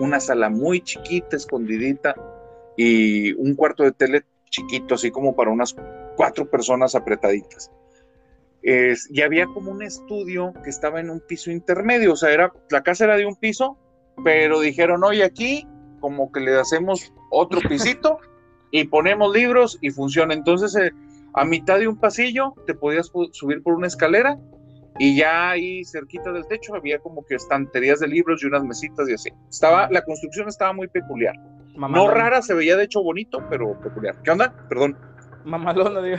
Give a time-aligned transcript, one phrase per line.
[0.00, 2.14] una sala muy chiquita, escondidita,
[2.76, 5.74] y un cuarto de tele chiquito, así como para unas
[6.16, 7.70] cuatro personas apretaditas.
[8.62, 12.82] y había como un estudio que estaba en un piso intermedio, o sea, era, la
[12.82, 13.76] casa era de un piso,
[14.24, 15.66] pero dijeron, oye, aquí
[16.00, 18.18] como que le hacemos otro pisito
[18.70, 20.34] y ponemos libros y funciona.
[20.34, 20.92] Entonces, eh,
[21.34, 24.38] a mitad de un pasillo te podías subir por una escalera
[24.98, 29.08] y ya ahí cerquita del techo había como que estanterías de libros y unas mesitas
[29.08, 29.30] y así.
[29.48, 31.34] Estaba, la construcción estaba muy peculiar.
[31.76, 34.16] no rara, se veía de hecho bonito, pero peculiar.
[34.22, 34.52] ¿Qué onda?
[34.68, 34.96] Perdón.
[35.44, 36.18] Mamalona, digo.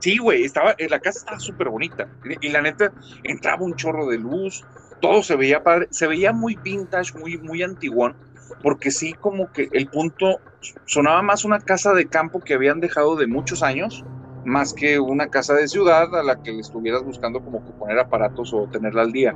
[0.00, 2.08] Sí, güey, estaba, la casa estaba súper bonita.
[2.40, 4.64] Y, la neta, entraba un chorro de luz,
[5.00, 8.16] todo se veía padre, se veía muy vintage, muy, muy antiguón,
[8.62, 10.40] porque sí, como que el punto
[10.86, 14.04] sonaba más una casa de campo que habían dejado de muchos años
[14.44, 17.98] más que una casa de ciudad a la que le estuvieras buscando como que poner
[17.98, 19.34] aparatos o tenerla al día.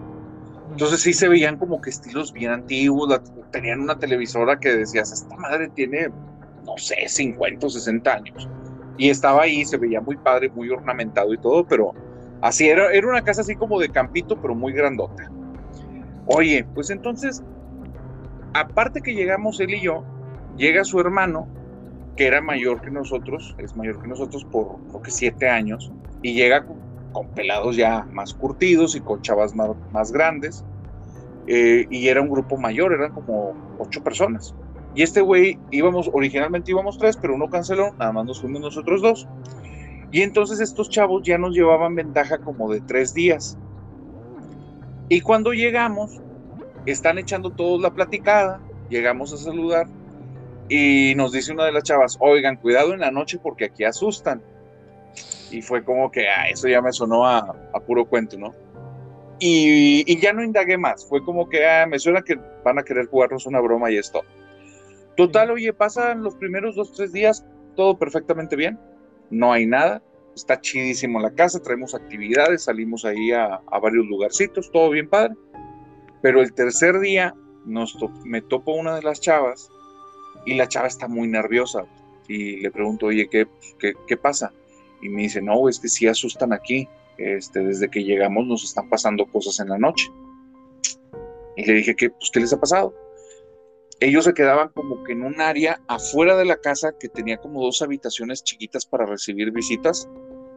[0.70, 5.36] Entonces sí se veían como que estilos bien antiguos, tenían una televisora que decías, esta
[5.36, 6.08] madre tiene,
[6.64, 8.48] no sé, 50 o 60 años.
[8.98, 11.92] Y estaba ahí, se veía muy padre, muy ornamentado y todo, pero
[12.40, 15.30] así era, era una casa así como de campito, pero muy grandota.
[16.26, 17.42] Oye, pues entonces,
[18.52, 20.02] aparte que llegamos él y yo,
[20.56, 21.46] llega su hermano
[22.16, 26.32] que era mayor que nosotros, es mayor que nosotros por creo que siete años, y
[26.32, 30.64] llega con, pelados ya más curtidos y con chavas más, grandes,
[31.46, 34.54] eh, y era un grupo mayor, eran como ocho personas.
[34.94, 39.02] Y este güey íbamos, originalmente íbamos tres, pero uno canceló, nada más nos fuimos nosotros
[39.02, 39.28] dos.
[40.10, 43.58] Y entonces estos chavos ya nos llevaban ventaja como de tres días.
[45.08, 46.20] Y cuando llegamos,
[46.86, 49.86] están echando todos la platicada, llegamos a saludar
[50.68, 54.42] y nos dice una de las chavas, oigan, cuidado en la noche porque aquí asustan.
[55.50, 57.54] Y fue como que, ah, eso ya me sonó a,
[57.86, 58.52] puro cuento, ¿no?
[59.38, 61.06] Y, ya no indagué más.
[61.06, 64.22] Fue como que, ah, me suena que van a querer jugarnos una broma y esto.
[65.16, 67.46] Total, oye, pasan los primeros dos, tres días,
[67.76, 68.78] todo perfectamente bien.
[69.30, 70.02] No hay nada.
[70.34, 75.34] Está chidísimo la casa, traemos actividades, salimos ahí a, varios lugarcitos, todo bien padre.
[76.20, 77.34] Pero el tercer día
[77.64, 79.70] nos me topo una de las chavas
[80.46, 81.84] y la chava está muy nerviosa
[82.28, 83.46] y le pregunto, oye, ¿qué,
[83.78, 84.52] qué, pasa?
[85.02, 86.88] Y me dice, no, es que sí asustan aquí.
[87.18, 90.10] Este, desde que llegamos nos están pasando cosas en la noche.
[91.56, 92.94] Y le dije, ¿qué, pues, ¿qué les ha pasado?
[94.00, 97.62] Ellos se quedaban como que en un área afuera de la casa que tenía como
[97.62, 100.08] dos habitaciones chiquitas para recibir visitas,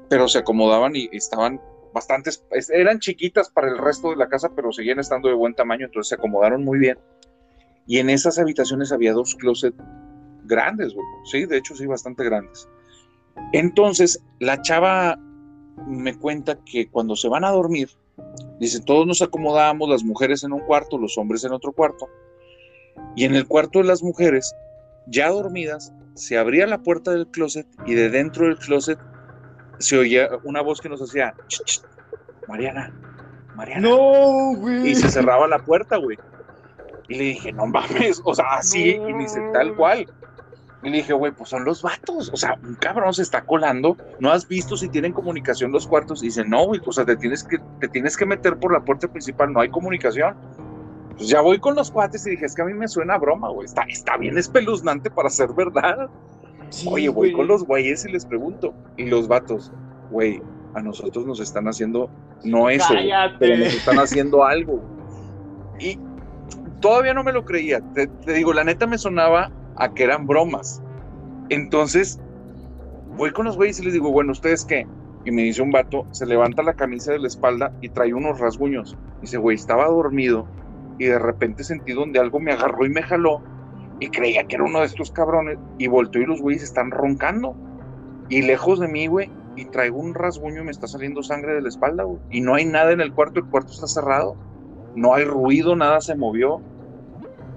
[0.10, 1.62] pero se acomodaban y estaban
[1.94, 5.86] bastantes, eran chiquitas para el resto de la casa, pero seguían estando de buen tamaño,
[5.86, 7.00] entonces se acomodaron muy bien.
[7.90, 9.76] Y en esas habitaciones había dos closets
[10.44, 10.94] grandes,
[11.26, 12.70] sí, de hecho sí, bastante grandes.
[13.52, 15.18] Entonces, la chava
[15.88, 17.90] me cuenta que cuando se van a dormir,
[18.60, 22.08] dice, todos nos acomodamos, las mujeres en un cuarto, los hombres en otro cuarto,
[23.16, 24.54] y en el cuarto de las mujeres,
[25.08, 29.00] ya dormidas, se abría la puerta del closet y de dentro del closet
[29.80, 31.34] se oía una voz que nos hacía,
[32.48, 32.94] Mariana,
[33.56, 33.82] Mariana.
[33.82, 34.90] No, güey.
[34.90, 36.20] Y se cerraba la puerta, güey.
[37.10, 40.08] Y le dije, no mames, o sea, así, y me dice, tal cual.
[40.82, 43.98] Y le dije, güey, pues son los vatos, o sea, un cabrón se está colando,
[44.20, 46.24] no has visto si tienen comunicación los cuartos.
[46.24, 48.80] Y dice, no, güey, o sea, te tienes, que, te tienes que meter por la
[48.86, 50.36] puerta principal, no hay comunicación.
[51.18, 53.50] Pues ya voy con los cuates y dije, es que a mí me suena broma,
[53.50, 56.10] güey, está, está bien espeluznante para ser verdad.
[56.86, 59.74] Oye, voy con los güeyes y les pregunto, y los vatos,
[60.12, 60.42] güey,
[60.76, 62.10] a nosotros nos están haciendo,
[62.44, 62.94] no eso,
[63.38, 64.82] pero nos están haciendo algo.
[65.80, 66.00] Y,
[66.80, 67.82] todavía no me lo creía.
[67.94, 70.82] Te, digo, la neta me sonaba a que eran bromas.
[71.50, 72.20] Entonces,
[73.18, 74.88] voy con los güeyes y les digo, bueno, ¿ustedes qué?
[75.26, 78.40] Y me dice un vato, se levanta la camisa de la espalda y trae unos
[78.40, 78.98] rasguños.
[79.22, 80.48] Dice, güey, estaba dormido
[80.98, 83.42] y de repente sentí donde algo me agarró y me jaló
[84.00, 87.56] y creía que era uno de estos cabrones y volteó y los güeyes están roncando.
[88.30, 91.62] Y lejos de mí, güey, y traigo un rasguño y me está saliendo sangre de
[91.62, 92.22] la espalda, güey.
[92.30, 94.38] Y no hay nada en el cuarto, el cuarto está cerrado
[94.96, 96.62] no hay ruido, nada se movió.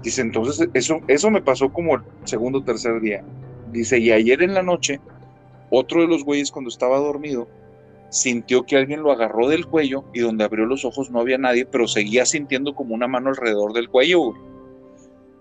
[0.01, 3.23] Dice, entonces eso, eso me pasó como el segundo o tercer día.
[3.71, 4.99] Dice, y ayer en la noche,
[5.69, 7.47] otro de los güeyes cuando estaba dormido,
[8.09, 11.65] sintió que alguien lo agarró del cuello y donde abrió los ojos no había nadie,
[11.65, 14.33] pero seguía sintiendo como una mano alrededor del cuello.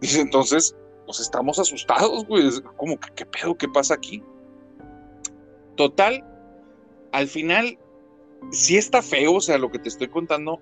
[0.01, 0.75] Dice, entonces,
[1.07, 2.49] pues estamos asustados, güey.
[2.77, 3.57] Como que, ¿qué pedo?
[3.57, 4.23] ¿Qué pasa aquí?
[5.77, 6.25] Total,
[7.13, 7.79] al final,
[8.51, 10.61] sí está feo, o sea, lo que te estoy contando,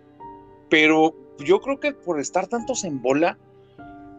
[0.71, 3.37] pero yo creo que por estar tantos en bola,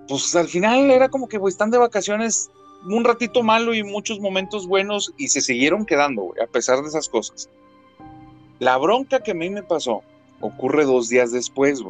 [0.08, 2.52] pues al final era como que están de vacaciones
[2.86, 7.08] un ratito malo y muchos momentos buenos y se siguieron quedando, a pesar de esas
[7.10, 7.50] cosas.
[8.60, 10.04] La bronca que a mí me pasó
[10.42, 11.82] ocurre dos días después.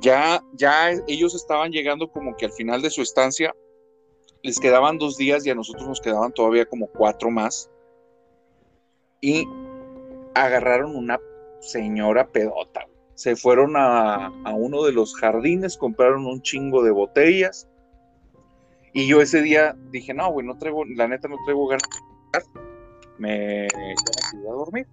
[0.00, 3.54] Ya, ya ellos estaban llegando como que al final de su estancia,
[4.42, 7.70] les quedaban dos días y a nosotros nos quedaban todavía como cuatro más.
[9.20, 9.46] Y
[10.34, 11.18] agarraron una
[11.60, 12.85] señora pedota.
[13.16, 17.68] Se fueron a, uno de los jardines, compraron un chingo de botellas.
[18.92, 21.82] Y yo ese día dije, no, güey, no traigo, la neta no traigo ganas
[23.18, 24.86] me, me a dormir.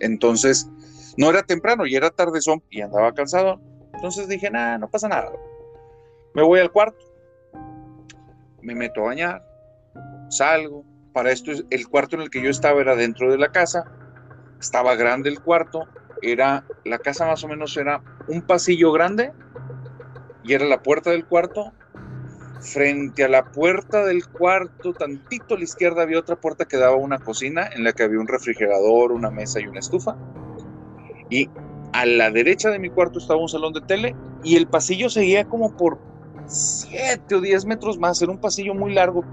[0.00, 0.68] Entonces,
[1.16, 3.60] no era temprano y era tardezón y andaba cansado.
[3.94, 5.32] Entonces dije, nada, no pasa nada.
[6.34, 7.02] Me voy al cuarto,
[8.60, 9.46] me meto a bañar,
[10.28, 10.84] salgo.
[11.12, 13.84] Para esto, el cuarto en el que yo estaba era dentro de la casa.
[14.60, 15.86] Estaba grande el cuarto.
[16.22, 19.32] Era, la casa más o menos era un pasillo grande
[20.42, 21.72] y era la puerta del cuarto
[22.60, 26.94] Frente a la puerta del cuarto, tantito a la izquierda, había otra puerta que daba
[26.94, 30.16] a una cocina en la que había un refrigerador, una mesa y una estufa.
[31.30, 31.48] Y
[31.92, 35.44] a la derecha de mi cuarto estaba un salón de tele y el pasillo seguía
[35.44, 35.98] como por
[36.46, 38.20] 7 o 10 metros más.
[38.22, 39.24] Era un pasillo muy largo,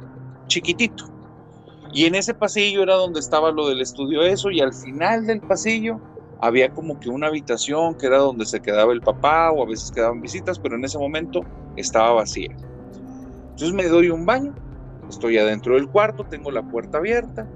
[0.47, 1.06] chiquitito.
[1.94, 5.41] Y en ese pasillo era donde estaba lo del estudio eso y al final del
[5.41, 6.00] pasillo
[6.44, 9.94] había como que una habitación que era donde se quedaba el papá o a veces
[9.94, 11.40] quedaban visitas, pero en ese momento
[11.78, 12.50] estaba vacía.
[12.50, 14.54] Entonces me doy un baño,
[15.07, 17.48] estoy adentro del cuarto, tengo la puerta abierta.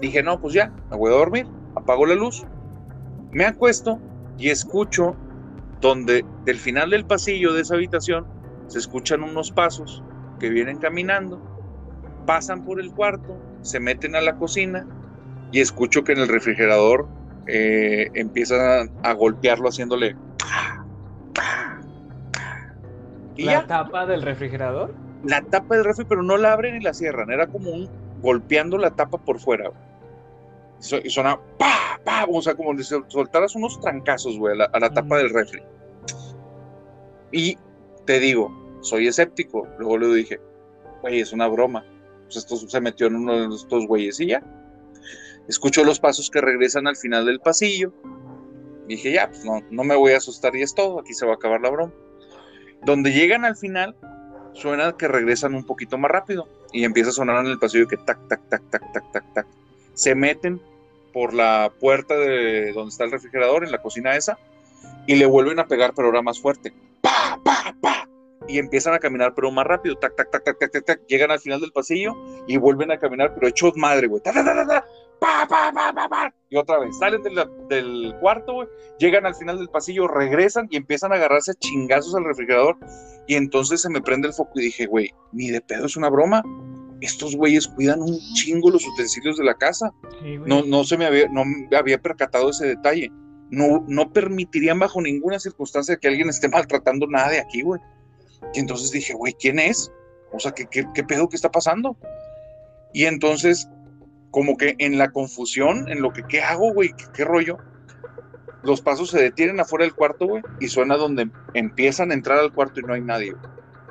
[0.00, 1.46] Dije, no, pues ya, me voy a dormir,
[1.76, 2.46] apago la luz,
[3.32, 4.00] me acuesto
[4.38, 5.14] y escucho
[5.82, 8.26] donde del final del pasillo de esa habitación
[8.66, 10.02] se escuchan unos pasos
[10.40, 11.38] que vienen caminando,
[12.26, 14.86] pasan por el cuarto, se meten a la cocina
[15.52, 20.16] y escucho que en el refrigerador eh, empiezan a golpearlo haciéndole
[23.36, 24.94] ¿La tapa del refrigerador?
[25.24, 27.30] La tapa del refri, pero no la abren ni la cierran.
[27.30, 27.88] Era como un
[28.20, 29.70] golpeando la tapa por fuera.
[31.02, 35.18] y suena pa, pa, o sea, como si soltaras unos trancazos, güey, a la, tapa
[35.18, 35.62] del refri.
[37.32, 37.58] Y
[38.04, 38.52] te digo,
[38.82, 39.66] soy escéptico.
[39.78, 40.40] Luego le dije,
[41.02, 41.84] güey, es una broma.
[42.24, 44.42] Pues esto se metió en uno de estos güeyes y ya.
[45.48, 47.92] Escucho los pasos que regresan al final del pasillo.
[48.88, 51.00] dije, ya, pues no, no me voy a asustar y es todo.
[51.00, 51.92] Aquí se va a acabar la broma.
[52.84, 53.96] Donde llegan al final,
[54.52, 57.96] suena que regresan un poquito más rápido y empieza a sonar en el pasillo que
[57.96, 59.46] tac, tac, tac, tac, tac, tac, tac.
[59.94, 60.60] Se meten
[61.12, 64.38] por la puerta de donde está el refrigerador, en la cocina esa,
[65.06, 66.72] y le vuelven a pegar, pero ahora más fuerte.
[67.00, 68.08] ¡Pa, pa, pa!
[68.48, 69.96] Y empiezan a caminar, pero más rápido.
[69.96, 71.06] Tac, tac, tac, tac, tac, tac, tac.
[71.06, 72.14] Llegan al final del pasillo
[72.46, 74.20] y vuelven a caminar, pero hechos madre, güey.
[75.72, 76.34] Pa, pa, pa, pa, pa.
[76.50, 77.22] Y otra vez, salen
[77.68, 78.68] del cuarto,
[78.98, 82.76] llegan al final del pasillo, regresan y empiezan a agarrarse a chingazos al refrigerador.
[83.26, 86.08] Y entonces se me prende el foco y dije, güey, ni de pedo es una
[86.08, 86.42] broma.
[87.00, 89.90] Estos güeyes cuidan un chingo los utensilios de la casa.
[90.46, 93.10] no, no se me había, no me había percatado ese detalle.
[93.50, 97.80] No, no permitirían bajo ninguna circunstancia que alguien esté maltratando nada de aquí, güey.
[98.52, 99.90] Y entonces dije, güey, ¿quién es?
[100.32, 101.96] O sea, ¿qué, qué, qué pedo que está pasando?
[102.92, 103.68] Y entonces
[104.34, 106.92] como que en la confusión, en lo que, ¿qué hago, güey?
[107.14, 107.58] ¿Qué, rollo?
[108.64, 112.52] Los pasos se detienen afuera del cuarto, güey, y suena donde empiezan a entrar al
[112.52, 113.32] cuarto y no hay nadie,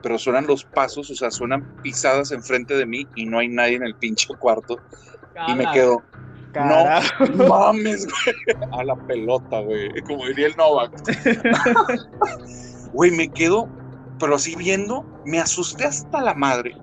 [0.01, 3.77] Pero suenan los pasos, o sea, suenan pisadas enfrente de mí y no hay nadie
[3.77, 4.79] en el pinche cuarto.
[5.47, 6.03] Y me quedo,
[6.53, 8.35] no mames, güey,
[8.73, 10.91] a la pelota, güey, como diría el Novak.
[12.91, 13.69] Güey, me quedo,
[14.19, 16.75] pero así viendo, me asusté hasta la madre.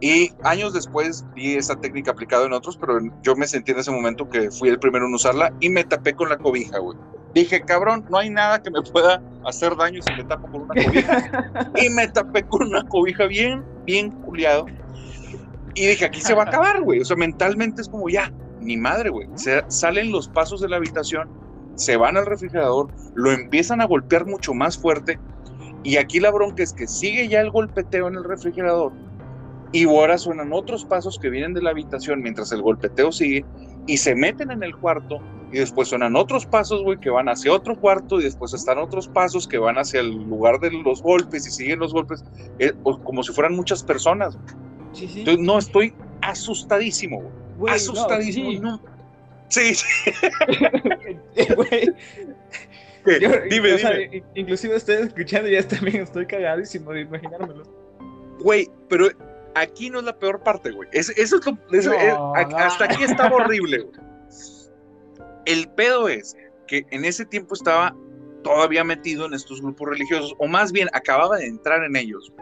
[0.00, 3.90] Y años después vi esa técnica aplicada en otros, pero yo me sentí en ese
[3.90, 6.96] momento que fui el primero en usarla y me tapé con la cobija, güey.
[7.34, 10.74] Dije, cabrón, no hay nada que me pueda hacer daño si me tapo con una
[10.74, 11.70] cobija.
[11.76, 14.66] y me tapé con una cobija bien, bien culiado.
[15.74, 17.00] Y dije, aquí se va a acabar, güey.
[17.00, 19.28] O sea, mentalmente es como ya, ni madre, güey.
[19.68, 21.28] salen los pasos de la habitación,
[21.74, 25.20] se van al refrigerador, lo empiezan a golpear mucho más fuerte.
[25.84, 28.92] Y aquí la bronca es que sigue ya el golpeteo en el refrigerador
[29.72, 33.44] y ahora suenan otros pasos que vienen de la habitación mientras el golpeteo sigue
[33.86, 35.20] y se meten en el cuarto
[35.52, 39.08] y después suenan otros pasos, güey, que van hacia otro cuarto y después están otros
[39.08, 42.24] pasos que van hacia el lugar de los golpes y siguen los golpes,
[42.58, 44.38] eh, como si fueran muchas personas.
[44.92, 45.20] Sí, sí.
[45.20, 47.22] Entonces, no, estoy asustadísimo,
[47.58, 47.74] güey.
[47.74, 48.80] Asustadísimo.
[49.48, 49.74] sí.
[49.74, 49.84] sí.
[53.06, 54.22] dime, dime.
[54.34, 57.64] inclusive estoy escuchando y ya también estoy cagadísimo de imaginármelo.
[58.40, 59.08] Güey, pero
[59.54, 60.88] aquí no es la peor parte, güey.
[60.92, 64.00] eso es lo, hasta aquí estaba horrible, güey.
[65.46, 67.94] El pedo es que en ese tiempo estaba
[68.42, 72.32] todavía metido en estos grupos religiosos, o más bien acababa de entrar en ellos.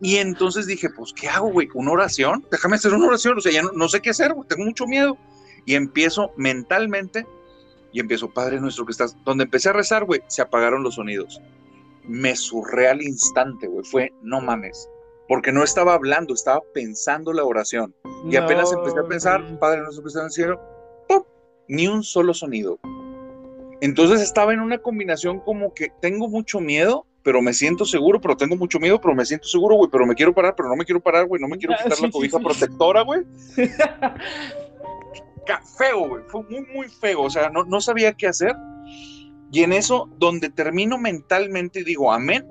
[0.00, 1.68] Y entonces dije, pues, ¿qué hago, güey?
[1.74, 2.44] ¿Una oración?
[2.50, 4.86] Déjame hacer una oración, o sea, ya no, no sé qué hacer, güey, tengo mucho
[4.86, 5.16] miedo.
[5.66, 7.26] Y empiezo mentalmente,
[7.94, 9.16] y empiezo, Padre nuestro que estás.
[9.24, 11.40] Donde empecé a rezar, güey, se apagaron los sonidos.
[12.02, 13.84] Me surré al instante, güey.
[13.84, 14.88] Fue, no mames.
[15.28, 17.94] Porque no estaba hablando, estaba pensando la oración.
[18.30, 20.60] Y apenas empecé a pensar, Padre nuestro que en el cielo,
[21.08, 21.22] ¡pum!
[21.68, 22.78] Ni un solo sonido.
[23.80, 28.36] Entonces estaba en una combinación como que tengo mucho miedo, pero me siento seguro, pero
[28.36, 30.84] tengo mucho miedo, pero me siento seguro, güey, pero me quiero parar, pero no me
[30.84, 33.22] quiero parar, güey, no me quiero ah, quitar la cobija protectora, güey.
[35.78, 38.54] feo, güey, fue muy, muy feo, o sea, no, no sabía qué hacer.
[39.52, 42.46] Y en eso, donde termino mentalmente y digo, amén,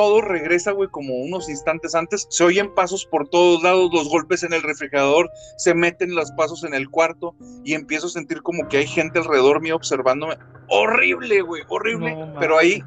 [0.00, 2.26] todo regresa, güey, como unos instantes antes.
[2.30, 5.28] Se oyen pasos por todos lados, los golpes en el refrigerador,
[5.58, 9.18] se meten los pasos en el cuarto y empiezo a sentir como que hay gente
[9.18, 10.38] alrededor mío observándome.
[10.70, 12.16] Horrible, güey, horrible.
[12.38, 12.82] Pero ahí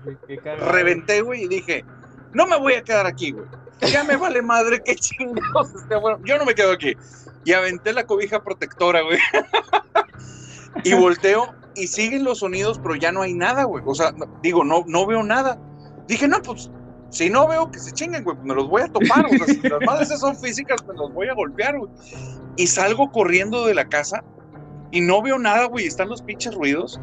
[0.58, 1.86] reventé, güey, y dije,
[2.34, 3.46] no me voy a quedar aquí, güey.
[3.91, 6.17] Ya me vale madre, qué chingados bueno.
[6.25, 6.96] Yo no me quedo aquí.
[7.46, 9.20] Y aventé la cobija protectora, güey.
[10.84, 13.84] y volteo y siguen los sonidos, pero ya no hay nada, güey.
[13.86, 15.60] O sea, digo, no, no veo nada.
[16.08, 16.72] Dije, no, pues
[17.13, 19.27] si no veo que se chinguen, güey, me los voy a topar.
[19.27, 21.91] O sea, si las madres son físicas, me los voy a golpear, güey.
[22.55, 24.24] Y salgo corriendo de la casa
[24.89, 25.86] y no veo nada, güey.
[25.86, 27.00] Están los pinches ruidos.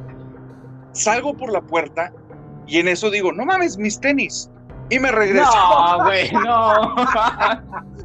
[0.92, 2.12] Salgo por la puerta
[2.66, 4.50] y en eso digo, no mames, mis tenis.
[4.90, 5.48] Y me regreso.
[5.54, 6.96] No, güey, no.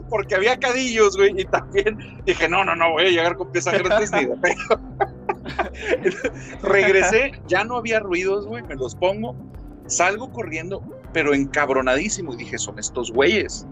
[0.12, 3.80] Porque había cadillos, güey, y también dije, no, no, no, voy a llegar con piezas
[3.80, 4.36] grandes ni de
[6.62, 9.36] Regresé, ya no había ruidos, güey, me los pongo,
[9.88, 10.84] salgo corriendo
[11.16, 12.34] pero encabronadísimo.
[12.34, 13.66] Y dije, son estos güeyes.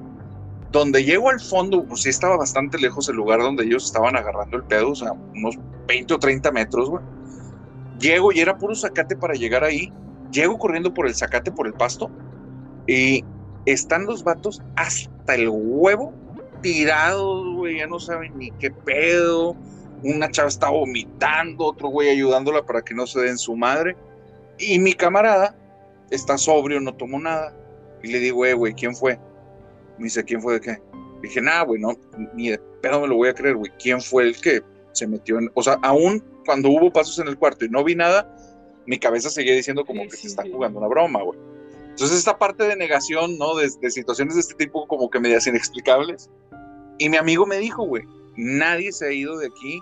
[0.71, 4.55] Donde llego al fondo, pues sí estaba bastante lejos el lugar donde ellos estaban agarrando
[4.55, 7.03] el pedo, o sea, unos 20 o 30 metros, güey.
[8.00, 9.91] Llego y era puro zacate para llegar ahí.
[10.31, 12.09] Llego corriendo por el zacate, por el pasto,
[12.88, 13.25] y
[13.65, 16.13] están los vatos hasta el huevo,
[16.62, 19.53] tirados, güey, ya no saben ni qué pedo.
[20.01, 23.97] Una chava está vomitando, otro güey ayudándola para que no se den su madre.
[24.57, 25.55] Y mi camarada
[26.15, 27.55] está sobrio, no tomó nada.
[28.01, 29.20] Y le digo, eh, güey, ¿quién fue?
[29.98, 30.77] Me dice, ¿quién fue de qué?
[31.22, 31.93] Dije, nada, güey, no,
[32.34, 33.72] ni de pedo me lo voy a creer, güey.
[33.82, 35.50] ¿Quién fue el que se metió en.?
[35.53, 38.36] O sea, aún cuando hubo pasos en el cuarto y no vi nada,
[38.86, 41.39] mi cabeza seguía diciendo como que se está jugando una broma, güey.
[41.89, 43.55] Entonces, esta parte de negación, ¿no?
[43.55, 46.29] De, de situaciones de este tipo, como que medias inexplicables.
[46.98, 48.03] Y mi amigo me dijo, güey,
[48.36, 49.79] nadie se ha ido de aquí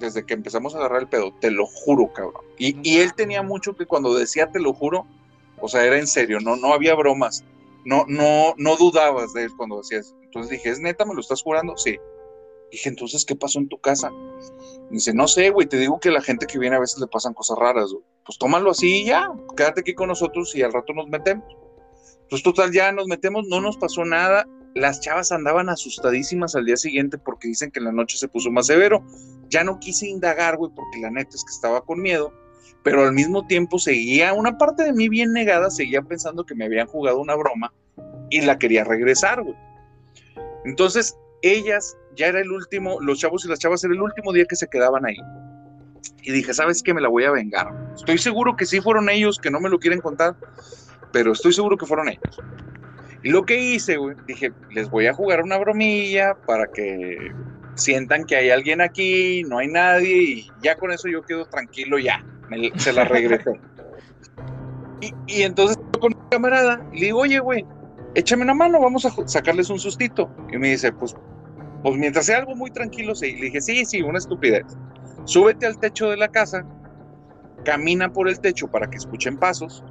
[0.00, 2.42] desde que empezamos a agarrar el pedo, te lo juro, cabrón.
[2.58, 5.06] Y, y él tenía mucho que cuando decía te lo juro,
[5.60, 7.44] o sea, era en serio, no, no había bromas.
[7.84, 10.14] No, no, no dudabas de él cuando decías.
[10.24, 11.04] Entonces dije, ¿es neta?
[11.04, 11.76] ¿Me lo estás jurando?
[11.76, 11.96] Sí.
[12.70, 14.10] Dije, entonces, ¿qué pasó en tu casa?
[14.90, 17.34] dice, no sé, güey, te digo que la gente que viene a veces le pasan
[17.34, 21.08] cosas raras, Pues tómalo así y ya, quédate aquí con nosotros y al rato nos
[21.08, 21.44] metemos.
[22.30, 24.46] Pues total, ya nos metemos, no nos pasó nada.
[24.74, 28.50] Las chavas andaban asustadísimas al día siguiente porque dicen que en la noche se puso
[28.50, 29.02] más severo.
[29.48, 32.32] Ya no quise indagar, güey, porque la neta es que estaba con miedo
[32.82, 36.64] pero al mismo tiempo seguía, una parte de mí bien negada, seguía pensando que me
[36.64, 37.72] habían jugado una broma
[38.30, 39.56] y la quería regresar, güey.
[40.64, 44.44] Entonces, ellas, ya era el último, los chavos y las chavas era el último día
[44.44, 45.16] que se quedaban ahí.
[46.22, 46.94] Y dije, ¿sabes qué?
[46.94, 47.68] Me la voy a vengar.
[47.94, 50.36] Estoy seguro que sí fueron ellos, que no me lo quieren contar,
[51.12, 52.40] pero estoy seguro que fueron ellos.
[53.22, 57.32] Y lo que hice, güey, dije, les voy a jugar una bromilla para que
[57.74, 61.98] sientan que hay alguien aquí, no hay nadie, y ya con eso yo quedo tranquilo
[61.98, 62.24] ya
[62.76, 63.60] se la regresé.
[65.00, 67.64] y, entonces con mi camarada le digo, oye, güey,
[68.14, 70.30] échame una mano, vamos a sacarles un sustito.
[70.52, 71.16] Y me dice, pues,
[71.82, 73.32] pues mientras sea algo muy tranquilo, sí.
[73.32, 74.64] le dije, sí, sí, una estupidez.
[75.24, 76.64] Súbete al techo de la casa,
[77.64, 79.84] camina por el techo para que escuchen pasos.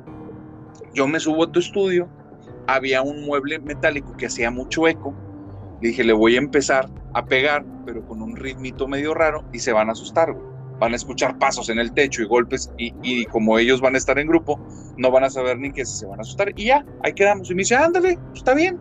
[0.93, 2.09] Yo me subo a tu estudio,
[2.65, 5.13] había un mueble metálico que hacía mucho eco.
[5.81, 9.59] Le dije, le voy a empezar a pegar, pero con un ritmito medio raro y
[9.59, 10.46] se van a asustar, güey
[10.79, 14.19] van a escuchar pasos en el techo y golpes y, como ellos van a estar
[14.19, 14.59] en grupo,
[14.97, 17.49] no van a saber ni que se van a asustar y ya, ahí quedamos.
[17.49, 18.77] Y me dice, ándale, está bien,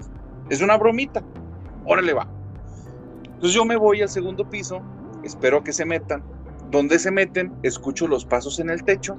[0.51, 1.23] es una bromita,
[1.85, 2.29] órale va.
[3.25, 4.83] Entonces yo me voy al segundo piso,
[5.25, 6.23] espero que se metan.
[6.71, 9.17] Donde se meten, escucho los pasos en el techo,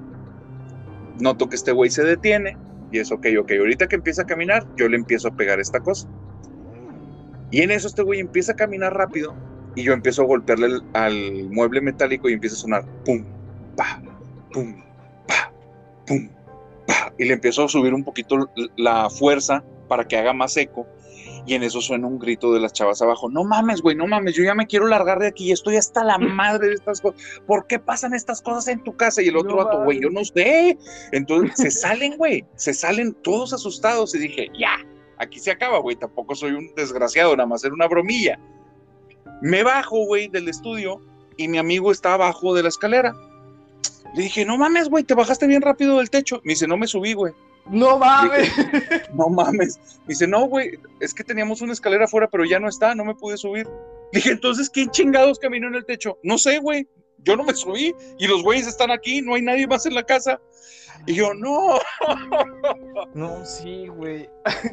[1.20, 2.58] noto que este güey se detiene
[2.92, 5.80] y es ok, ok, ahorita que empieza a caminar, yo le empiezo a pegar esta
[5.80, 6.08] cosa.
[7.52, 9.34] Y en eso este güey empieza a caminar rápido
[9.78, 13.24] y yo empiezo a golpearle al mueble metálico y empieza a sonar pum,
[13.76, 14.02] pa,
[14.52, 14.76] pum,
[15.28, 15.54] pa,
[16.08, 16.30] pum,
[16.88, 17.14] pa.
[17.20, 20.88] Y le empiezo a subir un poquito la fuerza para que haga más eco.
[21.46, 23.30] Y en eso suena un grito de las chavas abajo.
[23.30, 26.18] No mames, güey, no mames, yo ya me quiero largar de aquí, estoy hasta la
[26.18, 27.22] madre de estas cosas.
[27.46, 29.22] ¿Por qué pasan estas cosas en tu casa?
[29.22, 30.76] Y el otro vato, güey, yo no sé.
[31.12, 34.16] Entonces se salen, güey, se salen todos asustados.
[34.16, 34.76] Y dije, ya,
[35.20, 38.40] aquí se acaba, güey, tampoco soy un desgraciado, nada más era una bromilla.
[39.42, 41.02] Me bajo, güey, del estudio
[41.38, 43.16] y mi amigo está abajo de la escalera.
[44.16, 46.42] Le dije, no mames, güey, te bajaste bien rápido del techo.
[46.44, 47.34] Me dice, no me subí, güey.
[47.70, 48.52] No mames.
[49.14, 49.80] no mames.
[50.02, 53.06] Me dice, no, güey, es que teníamos una escalera afuera, pero ya no está, no
[53.06, 53.68] me pude subir.
[54.14, 56.18] Dije, entonces, ¿quién chingados caminó en el techo?
[56.24, 56.88] No sé, güey.
[57.24, 60.04] Yo no me subí y los güeyes están aquí, no hay nadie más en la
[60.04, 60.40] casa.
[61.06, 61.80] Y yo, no.
[63.14, 64.30] No, sí, güey.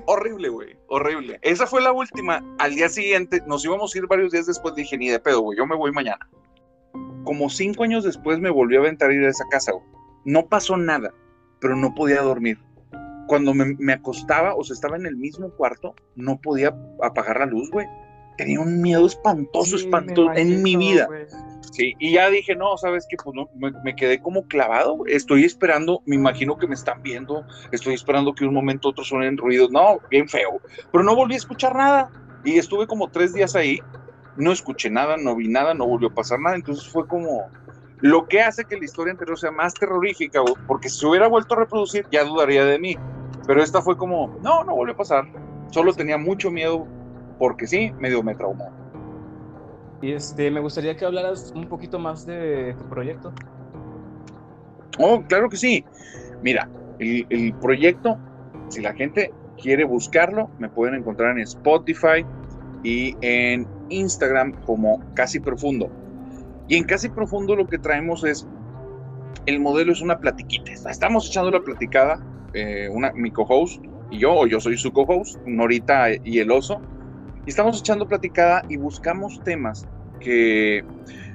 [0.07, 0.77] Horrible, güey.
[0.89, 1.39] Horrible.
[1.43, 2.43] Esa fue la última.
[2.59, 4.75] Al día siguiente, nos íbamos a ir varios días después.
[4.75, 5.59] Dije, ni de pedo, güey.
[5.59, 6.29] Yo me voy mañana.
[7.25, 9.85] Como cinco años después me volvió a aventar ir a esa casa, güey.
[10.25, 11.13] No pasó nada,
[11.61, 12.59] pero no podía dormir.
[13.27, 17.47] Cuando me, me acostaba, o sea, estaba en el mismo cuarto, no podía apagar la
[17.47, 17.87] luz, güey
[18.37, 21.09] tenía un miedo espantoso, espantoso en mi vida.
[21.73, 26.03] Sí, y ya dije, no, sabes que pues no, me, quedé como clavado, estoy esperando,
[26.07, 29.99] me imagino que me están viendo, estoy esperando que un momento otro suenen ruidos, no,
[30.09, 30.61] bien feo,
[30.93, 32.13] pero no volví a escuchar nada.
[32.45, 33.81] Y estuve como tres días ahí,
[34.37, 37.49] no escuché nada, no vi nada, no volvió a pasar nada, entonces fue como
[37.99, 41.55] lo que hace que la historia anterior sea más terrorífica, porque si se hubiera vuelto
[41.55, 42.97] a reproducir ya dudaría de mí,
[43.49, 45.25] pero esta fue como, no, no volvió a pasar,
[45.71, 46.87] solo tenía mucho miedo
[47.39, 48.71] porque sí, medio me traumó.
[50.03, 53.33] Y este, me gustaría que hablaras un poquito más de tu proyecto.
[54.99, 55.85] Oh, claro que sí.
[56.43, 58.19] Mira, el, el proyecto,
[58.69, 62.25] si la gente quiere buscarlo, me pueden encontrar en Spotify
[62.83, 65.91] y en Instagram como Casi Profundo.
[66.69, 68.47] Y en Casi Profundo lo que traemos es,
[69.47, 70.73] el modelo es una platiquita.
[70.91, 72.23] Estamos echando la platicada,
[72.53, 76.81] eh, una, mi co-host y yo, o yo soy su co-host, Norita y el oso.
[77.47, 79.87] Y estamos echando platicada y buscamos temas
[80.21, 80.85] que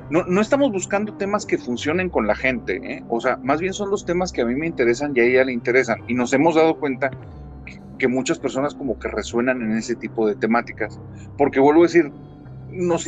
[0.09, 3.03] no, no, estamos buscando temas que funcionen con la gente, ¿eh?
[3.09, 5.43] o sea, más bien son los temas que a mí me interesan y a ella
[5.43, 5.99] le interesan.
[6.07, 7.11] Y nos hemos dado cuenta
[7.99, 10.99] que, muchas personas como que resuenan en ese tipo de temáticas.
[11.37, 12.11] Porque vuelvo a decir,
[12.71, 13.07] nos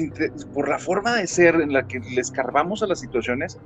[0.54, 3.58] por la forma de ser en la que le escarbamos a las situaciones,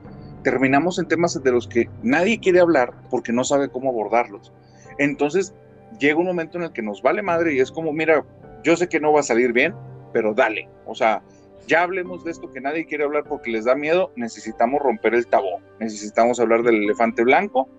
[0.43, 4.53] terminamos en temas de los que nadie quiere hablar porque no sabe cómo abordarlos.
[4.97, 5.53] Entonces
[5.99, 8.23] llega un momento en el que nos vale madre y es como, mira,
[8.65, 9.75] yo sé que no va a salir bien,
[10.11, 10.67] pero dale.
[10.87, 11.21] O sea,
[11.67, 14.11] ya hablemos de esto que nadie quiere hablar porque les da miedo.
[14.15, 15.61] Necesitamos romper el tabú.
[15.79, 17.69] Necesitamos hablar del elefante blanco.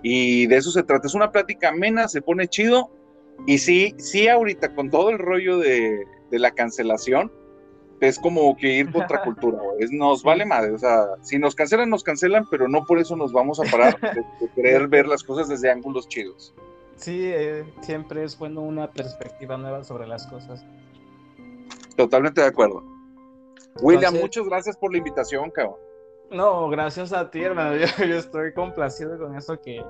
[0.00, 1.08] Y de eso se trata.
[1.08, 2.88] Es una plática amena, se pone chido.
[3.46, 7.32] Y sí, sí, ahorita con todo el rollo de, la cancelación,
[8.00, 11.88] es como que ir contra cultura, es, nos vale madre, o sea, si nos cancelan,
[11.88, 15.22] nos cancelan, pero no por eso nos vamos a parar de, de querer ver las
[15.22, 16.54] cosas desde ángulos chidos.
[16.98, 20.64] Sí, eh, siempre es bueno una perspectiva nueva sobre las cosas.
[21.96, 22.82] Totalmente de acuerdo.
[23.80, 25.76] William, muchas gracias por la invitación, cabrón.
[26.30, 27.76] No, gracias a ti, hermano.
[27.98, 29.84] Yo, estoy complacido con esto que,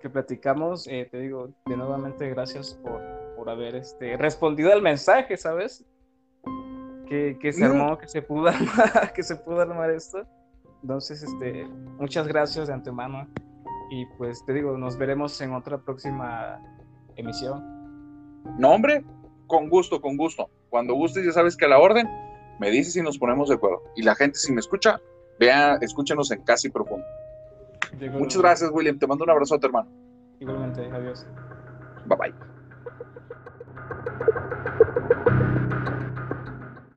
[0.00, 0.86] que platicamos.
[0.86, 3.00] Eh, te digo, de nuevamente gracias por,
[3.34, 5.84] por haber este, respondido al mensaje, ¿sabes?
[7.08, 10.22] Que, que se armó, que se pudo armar, que se pudo armar esto.
[10.82, 11.66] Entonces, este,
[11.98, 13.28] muchas gracias de antemano.
[13.90, 16.60] Y pues te digo, nos veremos en otra próxima
[17.16, 17.62] emisión.
[18.58, 19.04] No, hombre,
[19.46, 20.50] con gusto, con gusto.
[20.70, 22.08] Cuando gustes, ya sabes que a la orden
[22.58, 23.82] me dices y nos ponemos de acuerdo.
[23.96, 25.00] Y la gente, si me escucha,
[25.38, 27.04] vea, escúchanos en Casi Profundo.
[28.18, 28.98] Muchas gracias, William.
[28.98, 29.88] Te mando un abrazo a tu hermano.
[30.40, 31.26] Igualmente, adiós.
[32.06, 32.55] Bye bye.